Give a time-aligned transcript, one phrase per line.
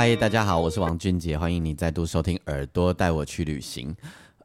[0.00, 3.94] 嗨，大家好，我是王俊杰，欢迎你再度收听《耳朵带我去旅行》。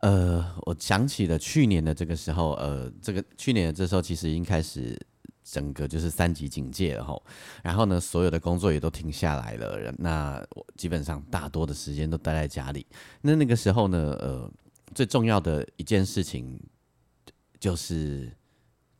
[0.01, 4.99] 呃，我想起了去年的这个时候，呃，这个去年的这时候其实已经开始
[5.45, 7.23] 整个就是三级警戒了吼，
[7.63, 12.85] 然后呢，所有的工作也都停下来了，那我基本上大多的时间都待在家里。
[13.21, 14.51] 那那个时候呢，呃，
[14.93, 16.59] 最重要的一件事情
[17.61, 18.29] 就是。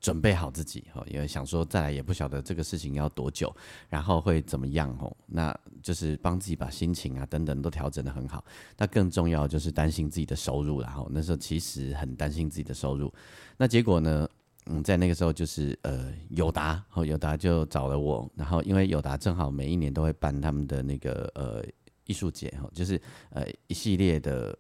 [0.06, 3.52] 准备好自己哈，因为想说再来也不晓得这个事情要多久，
[3.90, 8.46] 然后会怎么样吼，那就是帮自己把心情啊等等都调整的很好。
[8.78, 13.12] 那更重要就是担心自己的收入然后那时候其实很担心自己的收入。
[13.58, 14.30] 那结果呢，
[14.68, 21.66] 嗯，在那个时候就是呃友达，哦友达就找了我，然后因为友达正好每一年都会办他们的那个呃
[22.06, 24.56] 艺术节哈，就是呃一系列的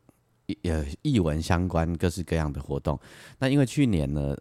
[0.63, 2.99] 呃艺文相关各式各样的活动。
[3.37, 4.35] 那因为去年呢。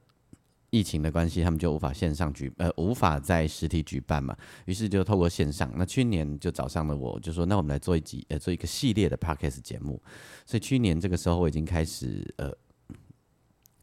[0.74, 4.36] 疫情的关系，他们就无法线上举，呃，无法在实体举办嘛，
[4.66, 5.72] 于是就透过线上。
[5.76, 10.02] 那去年就找上了我，就说那我们来做一集，呃，做一个系列的 podcast 节目。
[10.44, 12.52] 所以去年这个时候，我已经开始，呃，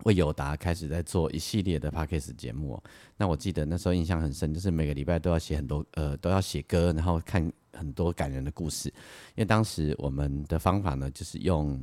[0.04, 2.78] 为友达开始在做一系列的 podcast 节目。
[3.16, 8.90] 那我记得那时候印象很深，就是每个礼拜都要写很多，呃，都要写歌，然后看很多感人的故事。
[8.90, 11.82] 因为当时我们的方法呢，就是用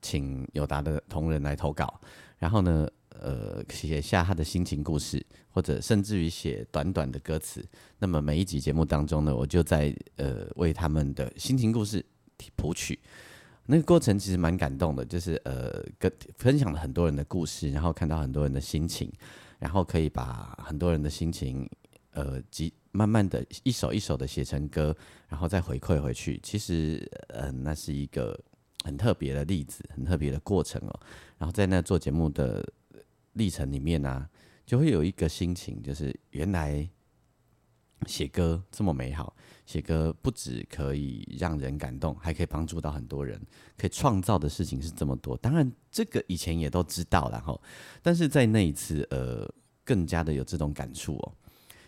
[0.00, 2.00] 请友达的同仁来投稿，
[2.38, 2.88] 然后呢。
[3.18, 7.62] 呃，写下他的心情故事，或者甚至于写短短的歌词。
[7.98, 12.04] 那么每一集节目当中呢，我就在呃为他们的心情故事
[12.56, 12.98] 谱曲。
[13.66, 19.12] 那个过程其实蛮感动的，就是呃跟分享了很多人的故事，然后看到很多人的心情，
[19.58, 21.68] 然后可以把很多人的心情
[22.12, 24.96] 呃及慢慢的一首一首的写成歌，
[25.28, 26.40] 然后再回馈回去。
[26.42, 28.38] 其实呃那是一个
[28.84, 31.00] 很特别的例子，很特别的过程哦。
[31.38, 32.66] 然后在那做节目的。
[33.34, 34.28] 历程里面呢，
[34.66, 36.88] 就会有一个心情，就是原来
[38.06, 39.36] 写歌这么美好，
[39.66, 43.40] 写歌不止可以让人感动，还可以帮助到很多人，
[43.76, 45.36] 可以创造的事情是这么多。
[45.36, 47.60] 当然，这个以前也都知道，然后，
[48.02, 49.46] 但是在那一次，呃，
[49.84, 51.34] 更加的有这种感触哦。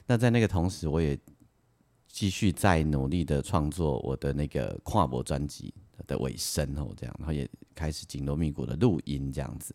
[0.06, 1.18] 那在那个同时，我也
[2.08, 5.72] 继续在努力的创作我的那个跨博专辑
[6.06, 9.74] 的尾声哦，这样，然后也开始紧锣密鼓的录音，这样子。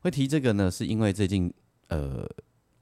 [0.00, 1.52] 会提这个呢，是因为最近
[1.88, 2.28] 呃，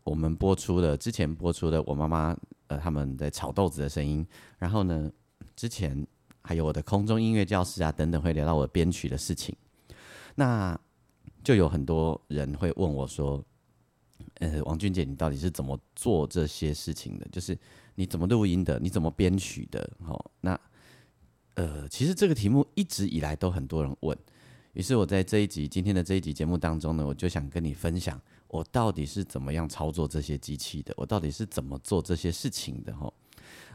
[0.03, 2.37] 我们播出了之前播出的我妈妈
[2.67, 4.27] 呃他们在炒豆子的声音，
[4.59, 5.11] 然后呢，
[5.57, 6.07] 之前
[6.43, 9.55] 还有我的空中音乐教室啊等等，会聊到我编曲的事情，
[10.35, 10.79] 那
[11.43, 13.43] 就有很多人会问我说，
[14.41, 17.27] 呃，王俊杰，你到底是怎么做这些事情的？
[17.31, 17.57] 就是
[17.95, 18.79] 你怎么录音的？
[18.79, 19.91] 你怎么编曲的？
[20.03, 20.59] 好，那
[21.55, 24.19] 呃，其实这个题目一直以来都很多人问。
[24.75, 33.13] 于是我在这一集今天的这一集节目当中呢，我就想跟你分享我到底是怎么样操作这些机器的，我到底是怎么做这些事情的哈。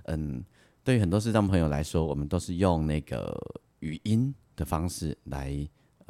[0.03, 0.43] 嗯，
[0.83, 3.33] 对于很多视障朋友来说，我们都是用那个
[3.79, 5.67] 语音的方式来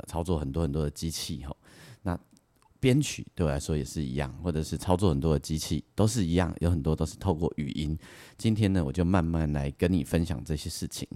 [0.07, 1.55] 操作很多很多的机器哈。
[2.01, 2.19] 那
[2.79, 7.97] 编曲对我来说也是一样，或者是操作很多的机器都是一样，有很多都是透过语音。
[8.37, 11.07] 今天呢，我就慢慢来跟你分享这些事情。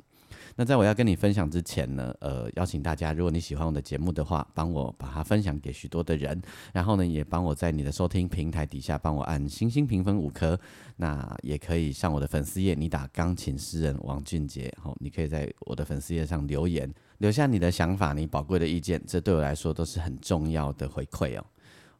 [0.56, 10.60] 那在我要跟你分享之前呢，呃，邀请大家，如果你喜欢我的节目的话，帮我把它分享给许多的人，然后呢，也帮我在你的收听平台底下帮我按星星评分五颗。
[10.98, 21.46] 那也可以上我的粉丝页，你打钢琴诗人王俊杰，好，你可以在我的粉丝页上留言，留下你的想法，你宝贵的意见，这对我来说都是很重要的回馈哦。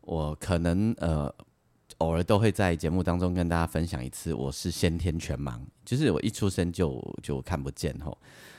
[0.02, 1.34] 我可能呃。
[2.04, 8.18] 偶尔都会在节目当中跟大家分享一次，我是先天全盲，就是我一出生就就看不见吼。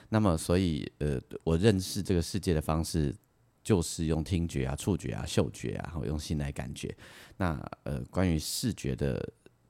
[0.08, 3.14] 那么所以呃，我认识这个世界的方式
[3.62, 6.96] 就是用听觉啊、触觉啊、嗅觉啊，然后用心来感觉。
[7.36, 9.22] 那呃，关于视觉的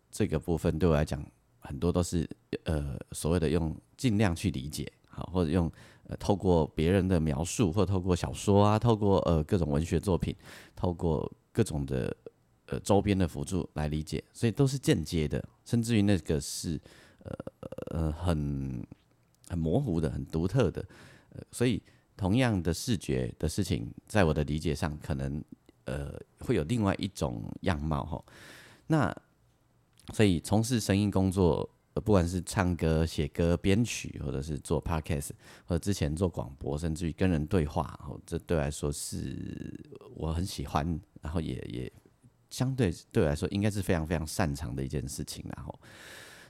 [0.08, 1.20] 这个部分，对我来讲，
[1.58, 2.28] 很多都是
[2.66, 5.68] 呃所谓的用尽量去理解，好，或者用
[6.06, 10.32] 呃透过别人的描述，或透过小说啊，透过呃各种文学作品，
[10.76, 12.16] 透过各种的。
[12.66, 16.80] 呃，周边的辅助来理解，所以都是间接的，甚至于那个是
[17.22, 17.32] 呃
[17.90, 18.86] 呃很
[19.48, 20.84] 很模糊的、很独特的。
[21.30, 21.82] 呃，所以
[22.16, 25.44] 同样的视觉的事情，在我的理解上，可能
[25.84, 28.24] 呃会有另外一种样貌哈。
[28.86, 29.14] 那
[30.12, 35.30] 所以从事声音工作，不管是唱歌、写歌、编曲，或者是做 podcast，
[35.66, 39.72] 或者之前做广播，甚至于跟人对话，哦，这对来说是
[40.14, 41.92] 我很喜欢，然后也也
[42.54, 45.44] 相对对我来说应该是非常非常擅长的一件事情。
[45.56, 45.80] 然后，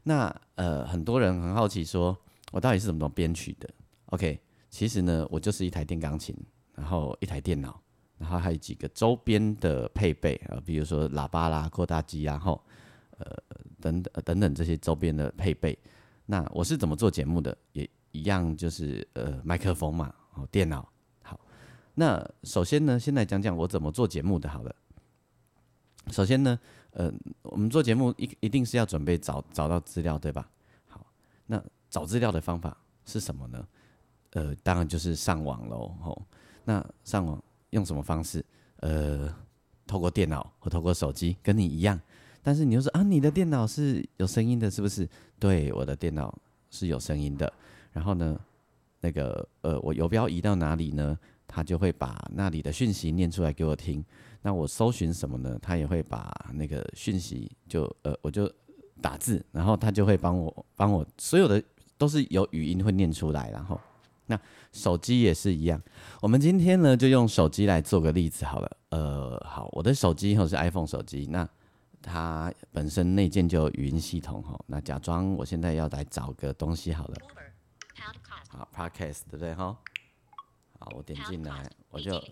[0.03, 2.15] 那呃，很多人很好奇说，
[2.53, 3.69] 我到底是怎么编曲的
[4.06, 6.37] ？OK，其实呢，我就是一台电钢琴，
[6.75, 7.81] 然后一台电脑。
[8.17, 12.62] 然后还有几个周边的配备啊，比如说喇叭啦、扩大机，然后
[13.19, 13.27] 呃
[13.81, 15.77] 等等等等这些周边的配备。
[16.27, 17.55] 那我是怎么做节目的？
[17.73, 20.89] 也一样，就是呃麦克风嘛，哦电脑。
[21.23, 21.39] 好，
[21.95, 24.49] 那首先呢，先来讲讲我怎么做节目的。
[24.49, 24.75] 好了，
[26.11, 26.59] 首先呢，
[26.91, 27.12] 呃，
[27.43, 30.49] 我们做节目一一定是要准备找找到资料，对吧？
[30.89, 31.06] 好，
[31.47, 33.67] 那找资料的方法是什么呢？
[34.33, 35.95] 呃，当然就是上网喽。
[36.01, 36.23] 吼，
[36.65, 37.43] 那上网。
[37.71, 38.45] 用什么方式？
[38.77, 39.35] 呃，
[39.85, 42.01] 透过电脑或透过手机，跟你一样。
[42.41, 45.09] 但是你又说啊，你的电脑是有声音的，是不是？
[45.41, 46.33] 对，我的电脑
[46.71, 47.53] 是有声音的。
[47.91, 48.39] 然后呢，
[49.01, 51.19] 那个呃，我游标移到哪里呢？
[51.46, 54.05] 它就会把那里的讯息念出来给我听。
[54.43, 55.58] 那我搜寻什么呢？
[55.62, 58.50] 他也会把那个讯息就呃，我就
[59.00, 61.62] 打字，然后他就会帮我帮我所有的
[61.96, 63.81] 都是有语音会念出来，然后。
[64.26, 64.41] 那
[64.73, 65.79] 手机也是一样，
[66.23, 68.76] 我们今天呢就用手机来做个例子好了。
[68.88, 71.46] 呃，好，我的手机哈是 iPhone 手机，那
[72.00, 74.58] 它本身内建就有语音系统哈。
[74.67, 77.17] 那假装我现在要来找个东西好了，
[78.49, 79.76] 好，Podcast 对不对哈？
[80.85, 82.23] 好，我点进来，我就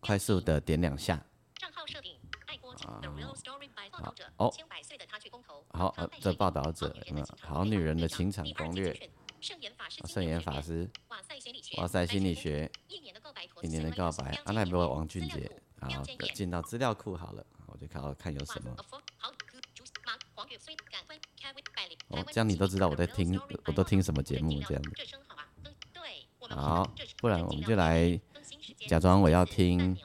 [0.00, 1.24] 快速的点两下。
[1.54, 3.00] 账号设定，爱播好，
[4.36, 4.52] 哦，
[5.70, 6.94] 好，这报道者，
[7.40, 9.10] 好女人的情场攻略。
[9.40, 15.50] 圣严法师，圣严法师，哇塞心理学，一年的告白，一年的告白，阿奈波王俊杰，
[15.80, 15.88] 好，
[16.34, 18.76] 进到资料库好了，我就看看有什么。
[22.08, 24.90] 哦，这样你都知道我在听，我都听什么节目这样子。
[26.50, 28.20] 好，不然我们就来
[28.86, 29.96] 假装我要听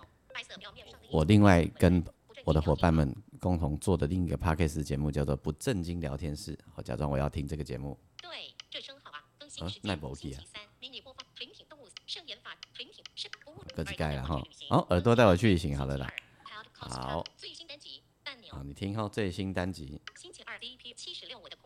[1.12, 2.03] 我另外跟
[2.45, 6.57] 我的伙伴们共同做的另一个 podcast 节目，叫做不正经聊天室。
[6.75, 7.97] 我假装我要听这个节目。
[8.21, 9.24] 对，这声好啊。
[9.81, 10.44] 那不 OK 啊！
[13.75, 14.39] 各自盖了哈，
[14.69, 16.07] 好，耳朵带我去旅行，好了啦，
[16.74, 17.24] 好。
[18.51, 20.00] 好，你听后最新单集。
[20.15, 21.57] 星期二第一批七十六，我的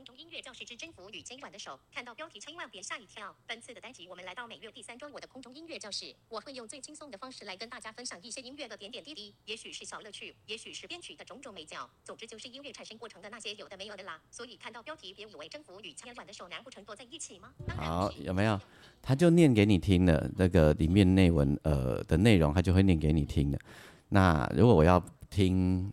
[0.64, 1.78] 一只征服与今晚的手。
[1.94, 3.36] 看到标题千万别吓一跳。
[3.46, 14.22] 本次的单集我们来到每月第三周，我的空中音乐教室，我会用最轻松的方式来跟大家分享一些音乐的点点滴滴，也许是小乐趣，也许是编曲的种种美角，总之就是音乐产生过程的那些有的没有的啦。
[14.32, 17.54] 所以看到标题别以为征服与千晚的手难不成坐在一起吗？
[17.76, 18.58] 好，有没有？
[19.02, 23.60] 他就念给你听的，那个里面内文呃的内容，他就会念给你听的。
[24.08, 25.92] 那如果我要听。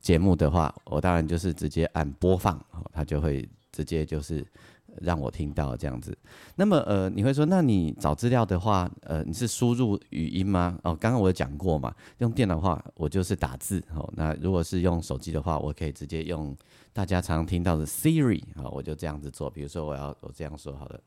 [0.00, 2.60] 节目的话，我当然就是直接按播放，
[2.92, 4.46] 它就会直接就是
[5.00, 6.16] 让我听到这样子。
[6.54, 10.78] 那么呃，你会说，那你找资料的话，呃，你是输入语音吗？
[10.84, 13.82] 哦，刚刚我有讲过嘛，用电脑的话，我就是打字。
[13.94, 16.56] 哦，那如果是用手机的话，我可以直接用
[16.92, 19.50] 大家常听到的 Siri 啊，我就这样子做。
[19.50, 21.00] 比如说，我要我这样说好了，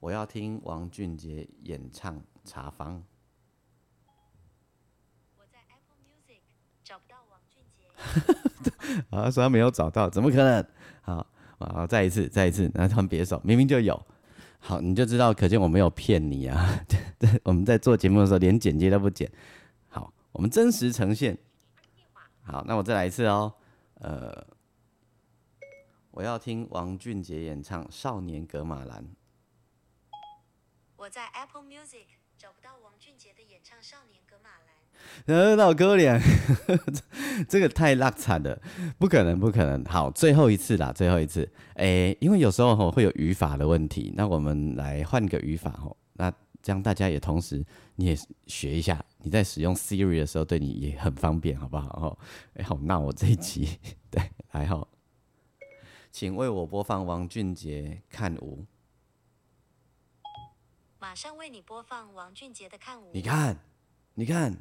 [0.00, 2.96] 我要听王俊杰演唱《茶坊》。
[9.10, 10.64] 啊，说他没有找到，怎么可能？
[11.02, 11.26] 好，
[11.58, 14.06] 好，再一次，再一次，那他们别手，明明就有。
[14.60, 16.84] 好，你就知道，可见我没有骗你啊。
[17.18, 19.30] 对，我们在做节目的时候，连剪接都不剪。
[19.88, 21.38] 好，我们真实呈现。
[22.42, 23.54] 好，那我再来一次哦。
[24.00, 24.46] 呃，
[26.10, 29.02] 我要听王俊杰演唱《少年格马兰》。
[30.96, 32.06] 我在 Apple Music
[32.36, 34.58] 找不到王俊杰的演唱《少年格马兰》。
[35.26, 36.18] 呃，老可怜，
[37.46, 38.60] 这个太烂惨了，
[38.98, 39.84] 不可能，不可能。
[39.84, 41.48] 好，最后一次啦，最后一次。
[41.74, 47.64] 诶，因为有时候吼会有语法的问题，那我们来换个语法吼，那这样大家也同时
[47.96, 51.88] 你也学一下，你在使用 Siri 的时候对你也很方便，好不好？
[52.00, 52.18] 吼，
[52.54, 53.78] 哎，好那我这一集，
[54.10, 54.88] 对，还好，
[56.10, 58.64] 请为我播放王俊杰《看舞》。
[61.00, 63.06] 马上为你播放王俊杰的《看舞》。
[63.12, 63.56] 你看，
[64.14, 64.56] 你看。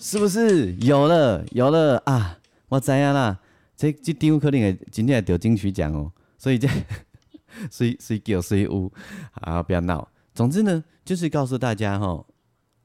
[0.00, 2.38] 是不是有了有了啊？
[2.68, 3.38] 我知影啦，
[3.76, 6.10] 这这张可能会真正得金曲奖哦。
[6.38, 6.66] 所以这
[7.70, 8.90] 谁谁叫谁有
[9.32, 9.62] 啊？
[9.62, 10.08] 不要闹。
[10.32, 12.24] 总之呢，就是告诉大家哈，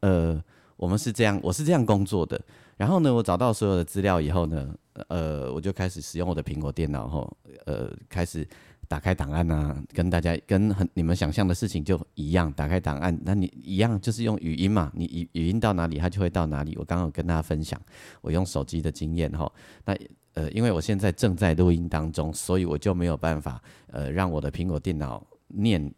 [0.02, 0.44] 呃，
[0.76, 2.40] 我们是这样，我是这样工作的。
[2.76, 4.76] 然后呢，我找到所有的资料以后呢，
[5.08, 8.46] 呃，我就开始使用我的苹果电脑后，呃，开始
[8.88, 16.76] 打开档案啊，跟大家跟很你们想象的事情就一样，打开档案，那你一样就是用语音嘛，你语语音到哪里，它就会到哪里。
[16.78, 17.80] 我刚刚跟大家分享
[18.22, 19.52] 我用手机的经验哈，
[19.86, 19.96] 那
[20.34, 25.94] 呃，因为我现在正在录音当中，所以我就没有办法呃让我的苹果电脑念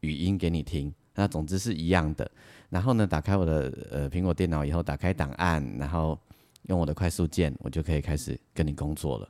[0.00, 0.92] 语音给你听。
[1.14, 2.30] 那总之是一样的。
[2.68, 6.18] 然后呢，打开我的呃苹果电脑以后，打开档案，然后
[6.68, 9.28] 用我的快速键，我就可以开始跟你工作了。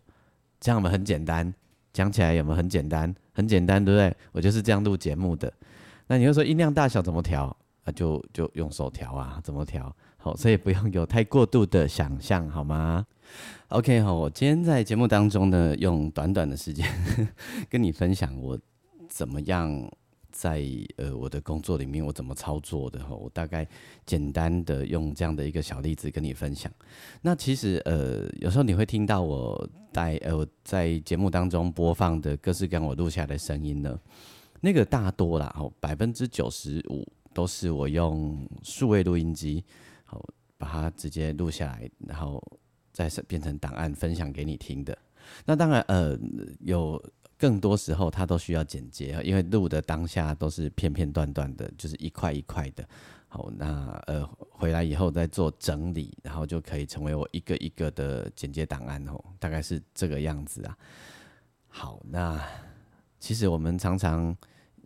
[0.60, 1.52] 这样们很简单。
[1.92, 3.14] 讲起来有没有很简单？
[3.32, 4.16] 很简单，对不对？
[4.32, 5.52] 我就是这样录节目的。
[6.06, 7.44] 那你又说音量大小怎么调？
[7.84, 9.94] 啊，就就用手调啊，怎么调？
[10.18, 13.06] 好，所以不用有太过度的想象，好吗
[13.68, 16.86] ？OK，好，我今天在节目当中呢，用短短的时间
[17.70, 18.58] 跟你分享我
[19.08, 19.90] 怎么样。
[20.32, 20.64] 在
[20.96, 23.14] 呃我的工作里面，我怎么操作的哈？
[23.14, 23.66] 我大概
[24.06, 26.72] 简单的用这样的一个小例子跟你分享。
[27.22, 33.98] 那其实呃有时候你会听到我在呃在节目当中播放的各式各样我录下的声音呢，
[34.60, 39.64] 那个大多啦，哦百分之九十五都是我用数位录音机，
[40.04, 40.24] 好
[40.56, 42.42] 把它直接录下来，然后
[42.92, 44.96] 再变成档案分享给你听的。
[45.44, 46.18] 那当然呃
[46.60, 47.02] 有。
[47.40, 52.86] 更多时候，它都需要剪接因为录的当下都是片片段段的，就是一块一块的。
[53.28, 60.76] 好，那呃回来以后再做整理，然后就可以成为我一个一个的剪接档案哦，大概是这个样子啊。
[61.68, 62.38] 好，那
[63.18, 64.36] 其实我们常常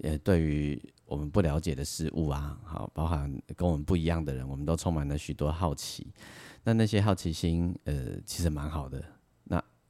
[0.03, 6.07] 呃对于我们不了解的事物啊，好，包含跟我们不一样的人，我们都充满了许多好奇。
[6.63, 9.03] 那那些好奇心，呃，其实蛮好的。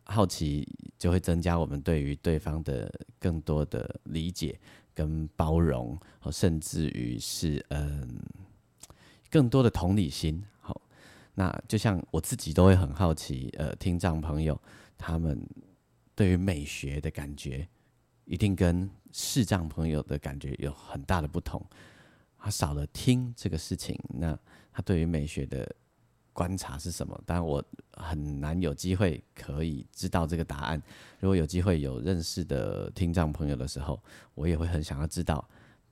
[0.07, 0.69] 好奇
[0.99, 4.61] 就会增加我们对于对方的更多的理解
[4.93, 5.99] 跟包容，
[6.31, 8.21] 甚至于是嗯
[9.31, 10.45] 更多的同理心。
[10.61, 10.81] 好，
[11.35, 14.61] 那就像我自己都会很好奇，呃，听障朋友
[14.99, 15.41] 他们
[16.15, 17.67] 对于美学的感觉，
[18.27, 21.65] 一定跟视障朋友的感觉有很大的不同。
[22.39, 24.39] 他少了听这个事情，那
[24.71, 25.75] 他对于美学的。
[26.35, 27.19] 观察是什么？
[27.25, 30.83] 当然我很难有机会可以知道这个答案。
[31.21, 33.99] 如果有机会有认识的听障朋友的时候，
[34.35, 35.49] 我也会很想要知道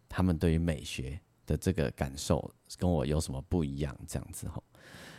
[0.09, 3.97] 他们对于美学的这个感受跟我有什么不一样。
[4.07, 4.63] 这样子吼，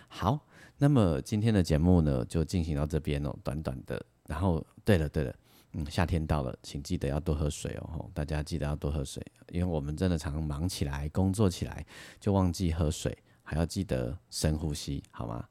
[0.09, 0.39] 好，
[0.77, 4.05] 那么今天的节目呢就进行到这边哦，短短的。
[4.27, 5.35] 然后，对了对了，
[5.71, 11.85] 嗯，夏天到了，请记得要多喝水哦，大家记得要多喝水，因为我们真的常常忙起来、工作起来
[12.19, 13.17] 就忘记喝水。
[13.43, 15.45] 还要记得深呼吸，好吗？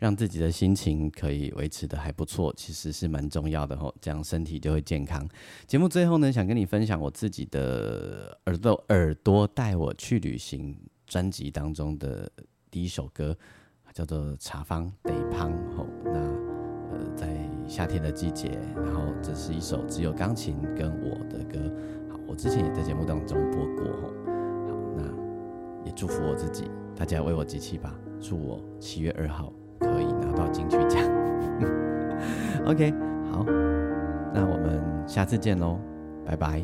[0.00, 5.26] 让自己的心情可以维持的还不错，其实是蛮重要的吼，这样身体就会健康。
[5.66, 12.30] 节目最后呢，想跟你分享我自己的耳朵耳朵带我去旅行专辑当中的
[12.68, 13.34] 第一首歌，
[13.94, 15.86] 叫做《茶方得胖》吼。
[16.04, 16.18] 那
[16.92, 17.28] 呃，在
[17.68, 21.60] 夏天的季节，然后这是一首只有钢琴跟我的歌。
[22.10, 24.08] 好，我之前也在节目当中播过吼。
[24.08, 26.64] 好，那也祝福我自己。
[27.00, 31.00] 大家为我集气吧，祝我七月二号可以拿到金曲奖。
[32.66, 32.92] OK，
[33.32, 33.42] 好，
[34.34, 35.80] 那我们下次见喽，
[36.26, 36.62] 拜拜。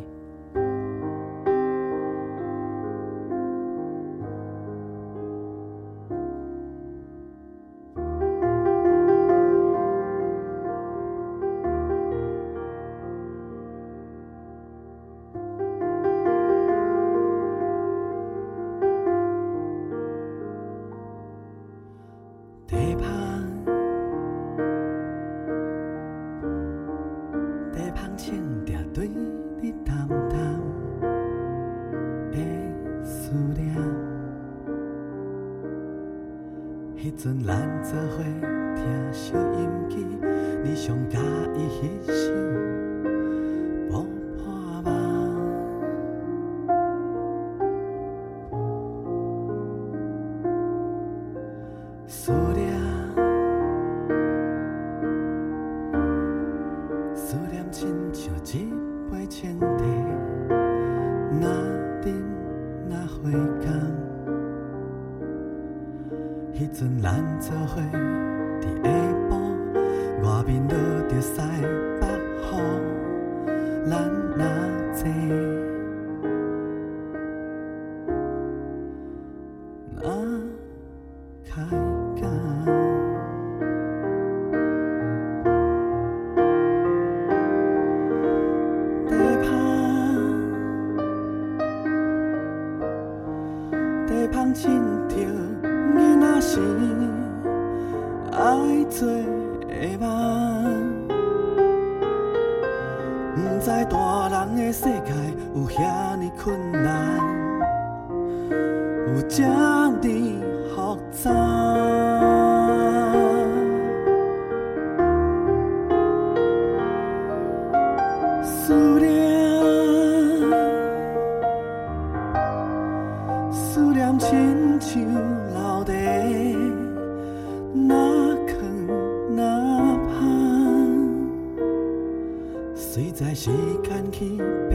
[134.19, 134.66] keep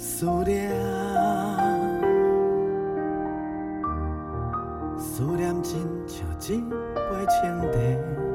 [0.00, 0.70] 思念。
[4.98, 8.29] 思念亲像一杯清茶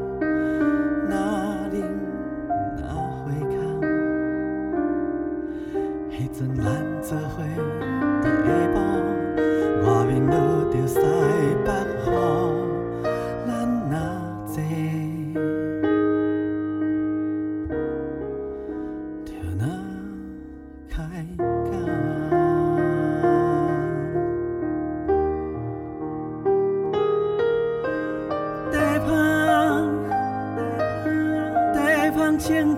[32.40, 32.76] Trên